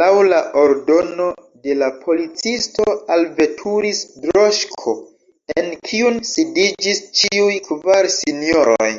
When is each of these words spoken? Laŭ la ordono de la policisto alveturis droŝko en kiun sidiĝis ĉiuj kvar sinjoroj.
Laŭ 0.00 0.06
la 0.30 0.38
ordono 0.62 1.28
de 1.66 1.76
la 1.82 1.88
policisto 2.02 2.86
alveturis 3.16 4.02
droŝko 4.28 4.94
en 5.64 5.72
kiun 5.90 6.22
sidiĝis 6.34 7.04
ĉiuj 7.22 7.52
kvar 7.72 8.14
sinjoroj. 8.20 8.94